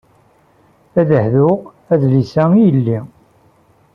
Ad 0.99 1.09
hduɣ 1.23 1.59
adlis-a 1.93 2.43
i 2.53 2.59
yelli. 2.65 2.99